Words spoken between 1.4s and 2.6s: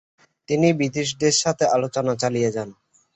সাথে আলোচনা চালিয়ে